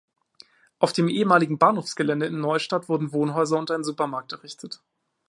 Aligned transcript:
Auf 0.79 0.93
dem 0.93 1.09
ehemaligen 1.09 1.59
Bahnhofsgelände 1.59 2.25
in 2.25 2.39
Neustadt 2.39 2.89
wurden 2.89 3.11
Wohnhäuser 3.11 3.59
und 3.59 3.69
ein 3.69 3.83
Supermarkt 3.83 4.31
errichtet. 4.31 4.81